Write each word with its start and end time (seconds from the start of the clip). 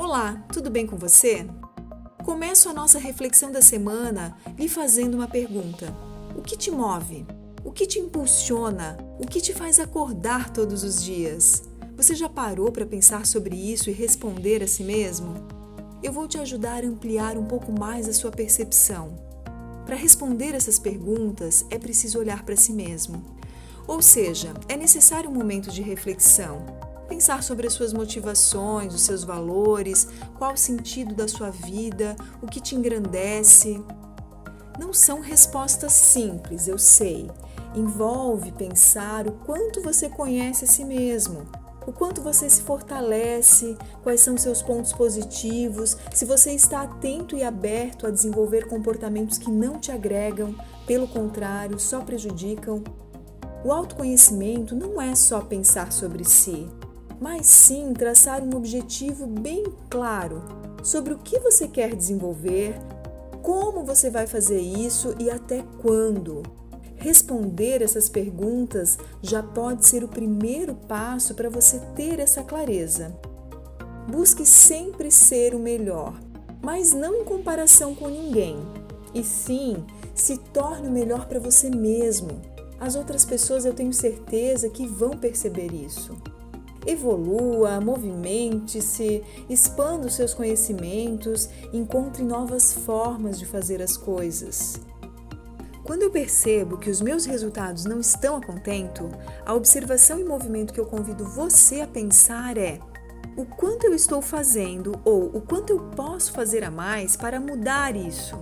Olá, 0.00 0.44
tudo 0.52 0.70
bem 0.70 0.86
com 0.86 0.96
você? 0.96 1.44
Começo 2.24 2.68
a 2.68 2.72
nossa 2.72 3.00
reflexão 3.00 3.50
da 3.50 3.60
semana 3.60 4.38
lhe 4.56 4.68
fazendo 4.68 5.14
uma 5.14 5.26
pergunta: 5.26 5.92
O 6.36 6.40
que 6.40 6.56
te 6.56 6.70
move? 6.70 7.26
O 7.64 7.72
que 7.72 7.84
te 7.84 7.98
impulsiona? 7.98 8.96
O 9.18 9.26
que 9.26 9.40
te 9.40 9.52
faz 9.52 9.80
acordar 9.80 10.50
todos 10.50 10.84
os 10.84 11.02
dias? 11.02 11.64
Você 11.96 12.14
já 12.14 12.28
parou 12.28 12.70
para 12.70 12.86
pensar 12.86 13.26
sobre 13.26 13.56
isso 13.56 13.90
e 13.90 13.92
responder 13.92 14.62
a 14.62 14.68
si 14.68 14.84
mesmo? 14.84 15.34
Eu 16.00 16.12
vou 16.12 16.28
te 16.28 16.38
ajudar 16.38 16.84
a 16.84 16.86
ampliar 16.86 17.36
um 17.36 17.46
pouco 17.46 17.72
mais 17.72 18.08
a 18.08 18.12
sua 18.12 18.30
percepção. 18.30 19.16
Para 19.84 19.96
responder 19.96 20.54
essas 20.54 20.78
perguntas, 20.78 21.66
é 21.70 21.76
preciso 21.76 22.20
olhar 22.20 22.44
para 22.44 22.54
si 22.54 22.72
mesmo. 22.72 23.20
Ou 23.84 24.00
seja, 24.00 24.54
é 24.68 24.76
necessário 24.76 25.28
um 25.28 25.34
momento 25.34 25.72
de 25.72 25.82
reflexão, 25.82 26.87
pensar 27.08 27.42
sobre 27.42 27.66
as 27.66 27.72
suas 27.72 27.92
motivações, 27.92 28.94
os 28.94 29.02
seus 29.02 29.24
valores, 29.24 30.06
qual 30.36 30.52
o 30.52 30.58
sentido 30.58 31.14
da 31.14 31.26
sua 31.26 31.50
vida, 31.50 32.14
o 32.42 32.46
que 32.46 32.60
te 32.60 32.76
engrandece. 32.76 33.82
Não 34.78 34.92
são 34.92 35.20
respostas 35.20 35.92
simples, 35.92 36.68
eu 36.68 36.78
sei. 36.78 37.28
Envolve 37.74 38.52
pensar 38.52 39.26
o 39.26 39.32
quanto 39.32 39.82
você 39.82 40.08
conhece 40.08 40.64
a 40.64 40.68
si 40.68 40.84
mesmo, 40.84 41.46
o 41.86 41.92
quanto 41.92 42.20
você 42.20 42.48
se 42.48 42.62
fortalece, 42.62 43.76
quais 44.02 44.20
são 44.20 44.36
seus 44.36 44.60
pontos 44.60 44.92
positivos, 44.92 45.96
se 46.14 46.24
você 46.24 46.52
está 46.52 46.82
atento 46.82 47.34
e 47.34 47.42
aberto 47.42 48.06
a 48.06 48.10
desenvolver 48.10 48.68
comportamentos 48.68 49.38
que 49.38 49.50
não 49.50 49.78
te 49.78 49.90
agregam, 49.90 50.54
pelo 50.86 51.08
contrário, 51.08 51.78
só 51.78 52.00
prejudicam. 52.00 52.84
O 53.64 53.72
autoconhecimento 53.72 54.76
não 54.76 55.00
é 55.00 55.14
só 55.14 55.40
pensar 55.40 55.90
sobre 55.92 56.24
si, 56.24 56.68
mas 57.20 57.46
sim 57.46 57.92
traçar 57.92 58.42
um 58.42 58.56
objetivo 58.56 59.26
bem 59.26 59.64
claro 59.90 60.42
sobre 60.82 61.12
o 61.12 61.18
que 61.18 61.38
você 61.38 61.66
quer 61.66 61.94
desenvolver, 61.94 62.74
como 63.42 63.84
você 63.84 64.10
vai 64.10 64.26
fazer 64.26 64.60
isso 64.60 65.14
e 65.18 65.30
até 65.30 65.64
quando. 65.80 66.42
Responder 66.96 67.82
essas 67.82 68.08
perguntas 68.08 68.98
já 69.22 69.42
pode 69.42 69.86
ser 69.86 70.02
o 70.02 70.08
primeiro 70.08 70.74
passo 70.74 71.34
para 71.34 71.48
você 71.48 71.78
ter 71.94 72.18
essa 72.18 72.42
clareza. 72.42 73.16
Busque 74.08 74.44
sempre 74.44 75.10
ser 75.10 75.54
o 75.54 75.58
melhor, 75.58 76.18
mas 76.62 76.92
não 76.92 77.14
em 77.14 77.24
comparação 77.24 77.94
com 77.94 78.08
ninguém, 78.08 78.58
e 79.14 79.22
sim 79.22 79.84
se 80.14 80.38
torne 80.38 80.88
o 80.88 80.92
melhor 80.92 81.26
para 81.26 81.38
você 81.38 81.70
mesmo. 81.70 82.40
As 82.80 82.94
outras 82.94 83.24
pessoas 83.24 83.64
eu 83.64 83.74
tenho 83.74 83.92
certeza 83.92 84.68
que 84.68 84.86
vão 84.86 85.10
perceber 85.10 85.72
isso. 85.72 86.16
Evolua, 86.86 87.80
movimente-se, 87.80 89.22
expanda 89.48 90.06
os 90.06 90.14
seus 90.14 90.32
conhecimentos, 90.32 91.48
encontre 91.72 92.22
novas 92.22 92.72
formas 92.72 93.38
de 93.38 93.46
fazer 93.46 93.82
as 93.82 93.96
coisas. 93.96 94.80
Quando 95.84 96.02
eu 96.02 96.10
percebo 96.10 96.76
que 96.76 96.90
os 96.90 97.00
meus 97.00 97.24
resultados 97.24 97.84
não 97.84 98.00
estão 98.00 98.36
a 98.36 98.44
contento, 98.44 99.10
a 99.44 99.54
observação 99.54 100.18
e 100.20 100.24
movimento 100.24 100.72
que 100.72 100.80
eu 100.80 100.86
convido 100.86 101.24
você 101.24 101.80
a 101.80 101.86
pensar 101.86 102.58
é: 102.58 102.78
o 103.36 103.44
quanto 103.44 103.86
eu 103.86 103.94
estou 103.94 104.20
fazendo 104.20 105.00
ou 105.04 105.24
o 105.34 105.40
quanto 105.40 105.70
eu 105.70 105.80
posso 105.96 106.32
fazer 106.32 106.62
a 106.62 106.70
mais 106.70 107.16
para 107.16 107.40
mudar 107.40 107.96
isso? 107.96 108.38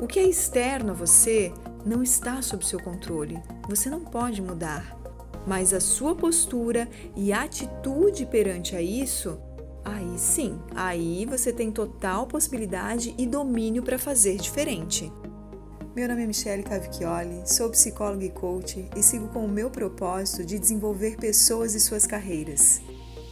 O 0.00 0.06
que 0.06 0.18
é 0.18 0.24
externo 0.24 0.90
a 0.90 0.94
você 0.94 1.52
não 1.84 2.02
está 2.02 2.42
sob 2.42 2.66
seu 2.66 2.82
controle, 2.82 3.40
você 3.68 3.88
não 3.88 4.00
pode 4.00 4.42
mudar 4.42 4.96
mas 5.46 5.72
a 5.72 5.80
sua 5.80 6.14
postura 6.14 6.88
e 7.14 7.32
atitude 7.32 8.26
perante 8.26 8.74
a 8.74 8.82
isso, 8.82 9.38
aí 9.84 10.18
sim, 10.18 10.58
aí 10.74 11.24
você 11.24 11.52
tem 11.52 11.70
total 11.70 12.26
possibilidade 12.26 13.14
e 13.16 13.26
domínio 13.26 13.82
para 13.82 13.98
fazer 13.98 14.36
diferente. 14.36 15.10
Meu 15.94 16.08
nome 16.08 16.24
é 16.24 16.26
Michele 16.26 16.62
Cavicchioli, 16.62 17.42
sou 17.46 17.70
psicóloga 17.70 18.24
e 18.24 18.30
coach 18.30 18.86
e 18.94 19.02
sigo 19.02 19.28
com 19.28 19.44
o 19.44 19.48
meu 19.48 19.70
propósito 19.70 20.44
de 20.44 20.58
desenvolver 20.58 21.16
pessoas 21.16 21.74
e 21.74 21.80
suas 21.80 22.06
carreiras. 22.06 22.82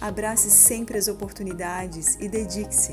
Abrace 0.00 0.50
sempre 0.50 0.98
as 0.98 1.08
oportunidades 1.08 2.16
e 2.20 2.28
dedique-se. 2.28 2.92